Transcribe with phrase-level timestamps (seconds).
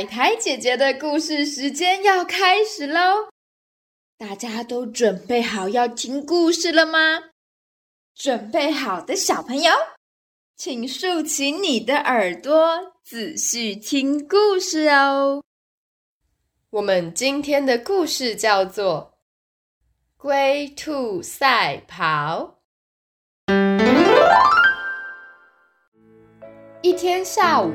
[0.00, 3.28] 海苔姐姐的故事时间要开始喽！
[4.16, 7.24] 大家都准备好要听故事了吗？
[8.14, 9.70] 准备好的小朋友，
[10.56, 15.42] 请竖起你的耳朵，仔细听故事哦。
[16.70, 19.12] 我们今天的故事叫做
[20.16, 22.62] 《龟兔赛跑》。
[26.80, 27.74] 一天下午。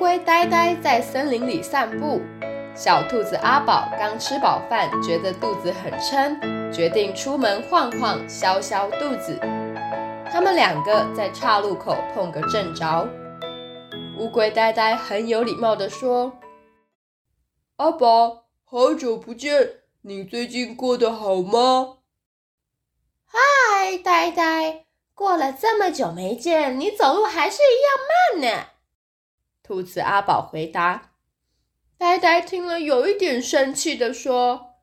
[0.00, 2.22] 乌龟呆呆在森林里散步，
[2.74, 9.38] 小兔子阿宝刚吃饱饭，觉得肚子很撑，决定出门晃晃，消消肚子。
[10.32, 13.06] 他们两个在岔路口碰个正着。
[14.18, 16.32] 乌龟呆呆很有礼貌地说
[17.76, 21.98] ：“阿宝，好久不见，你最近过得好吗
[23.28, 28.66] ？”“嗨，呆呆，过了这么久没见，你走路还是一样慢呢。”
[29.70, 31.12] 兔子阿宝回答
[31.96, 34.80] ：“呆呆听了，有一点生气的说：‘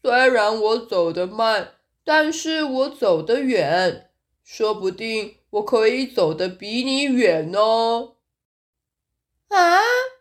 [0.00, 4.12] 虽然我走得慢，但是我走得远，
[4.44, 8.18] 说不定我可以走得比你远哦。’
[9.50, 9.80] 啊，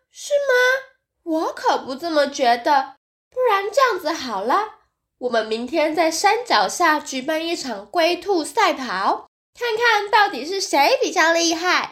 [0.10, 0.96] 是吗？
[1.22, 2.96] 我可不这么觉得。
[3.30, 4.80] 不然这样子好了，
[5.20, 11.92] 我们明天在山脚下举办一场龟兔赛跑，看看到底是谁比较厉害。”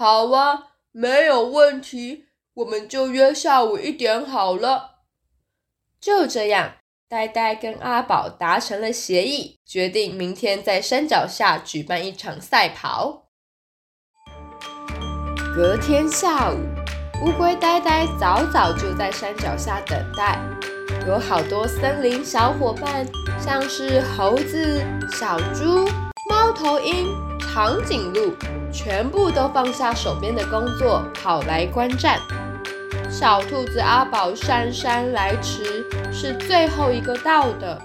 [0.00, 5.00] 好啊，没有问题，我们就约下午一点好了。
[6.00, 13.26] 就这样，呆呆跟阿宝达成了协议，决定明天在山脚下举办一场赛跑。
[15.54, 16.56] 隔天下午，
[17.22, 20.40] 乌龟呆呆早早就在山脚下等待，
[21.06, 23.06] 有好多森林小伙伴，
[23.38, 25.86] 像是猴子、小猪、
[26.30, 27.08] 猫头鹰、
[27.40, 28.32] 长颈鹿。
[28.72, 32.20] 全部都放下手边的工作，跑来观战。
[33.10, 37.82] 小兔子阿宝姗姗来迟，是最后一个到的。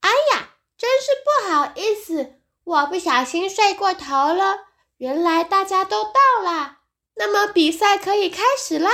[0.00, 4.66] 哎呀，真是不好意思，我不小心睡过头了。
[4.96, 6.80] 原来大家都到啦，
[7.14, 8.90] 那么比赛可以开始啦。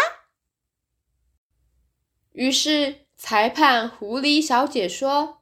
[2.32, 5.35] 于是裁判狐狸小姐说：“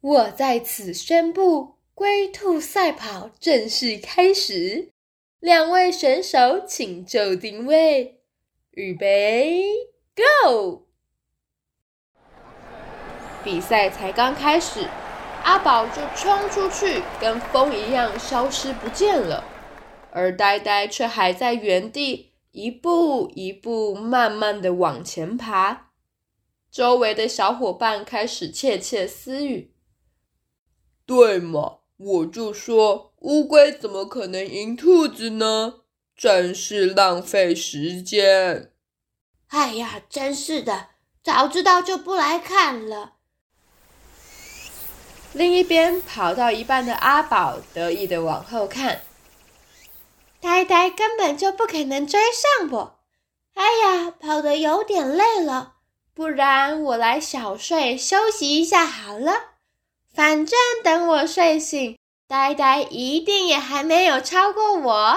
[0.00, 4.90] 我在此宣布。”龟兔赛跑正式开始，
[5.38, 8.22] 两位选手请就定位，
[8.70, 9.62] 预备
[10.16, 10.86] ，Go！
[13.44, 14.88] 比赛才刚开始，
[15.44, 19.44] 阿宝就冲出去，跟风一样消失不见了，
[20.10, 25.90] 而呆呆却还在原地，一步一步慢慢的往前爬。
[26.70, 29.74] 周围的小伙伴开始窃窃私语
[31.10, 35.80] ：“对嘛？”我就说，乌龟怎么可能赢兔子呢？
[36.16, 38.70] 真是浪费时间！
[39.48, 43.14] 哎呀，真是的，早知道就不来看了。
[45.32, 49.02] 另一边跑到一半的阿宝得意的往后看，
[50.40, 53.00] 呆呆根本就不可能追上我。
[53.54, 55.74] 哎呀，跑得有点累了，
[56.14, 59.32] 不然我来小睡休息一下好了。
[60.12, 65.16] 反正等我睡醒，呆呆一定也还没有超过我。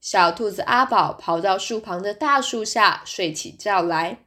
[0.00, 4.24] 小兔子阿宝跑到树旁的大树下睡起觉来，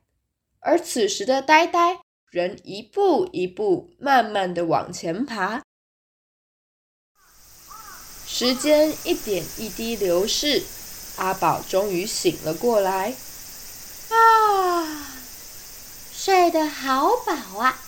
[0.59, 1.99] 而此时的呆呆
[2.29, 5.63] 仍一步一步慢慢的往前爬。
[8.27, 10.63] 时间一点一滴流逝，
[11.17, 13.15] 阿宝终于醒了过来。
[14.09, 15.07] 啊，
[16.11, 17.81] 睡得好饱啊！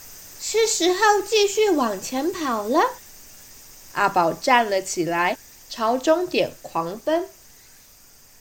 [0.50, 2.80] 是时候继续往前跑了。
[3.96, 5.38] 阿宝站了起来，
[5.70, 7.28] 朝终点狂奔。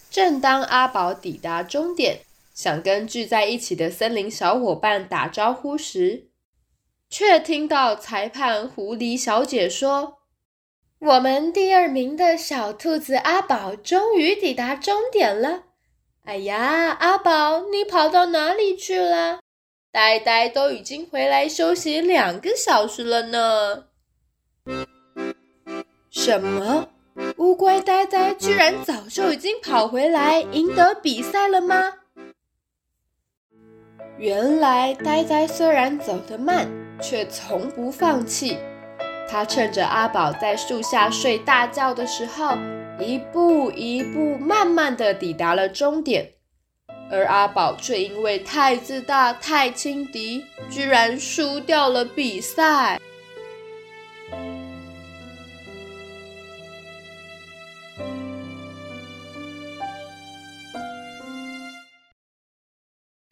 [0.09, 2.21] 正当阿宝抵达终点，
[2.55, 6.29] 想跟聚在一起的森林小伙伴打招呼时，
[7.11, 10.19] 却听到裁判狐狸小姐说
[11.01, 15.65] ：“我们第二名的小兔子阿宝终于抵达终点了。”
[16.23, 19.41] 哎呀，阿宝，你跑到哪里去了？
[19.97, 23.85] 呆呆都已经回来休息两个小时了呢。
[26.11, 26.91] 什么？
[27.39, 31.95] 乌龟呆呆居然早就已经跑回来赢得比赛了吗？
[34.19, 36.69] 原来呆呆虽然走得慢，
[37.01, 38.59] 却从不放弃。
[39.27, 42.55] 他趁着阿宝在树下睡大觉的时候，
[43.01, 46.36] 一步一步慢慢的抵达了终点。
[47.11, 53.01] 而阿宝却因为太自大、太轻敌，居然输掉了比赛。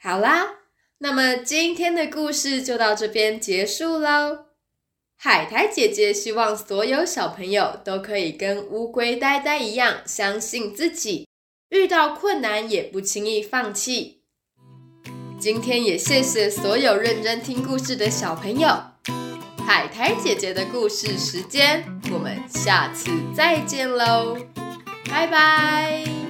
[0.01, 0.59] 好啦，
[0.99, 4.47] 那么今天的故事就到这边结束喽。
[5.17, 11.27] 海苔姐姐希望所有小朋友都可以跟乌龟呆呆一样，相信自己，
[11.75, 14.21] 遇到困难也不轻易放弃。
[15.41, 18.69] 今天也谢谢所有认真听故事的小朋友。
[19.67, 24.37] 海苔姐姐的故事时间，我们下次再见喽，
[25.11, 26.24] 拜拜。